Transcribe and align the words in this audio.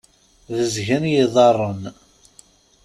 Bezgen 0.55 1.03
yiḍan. 1.13 1.81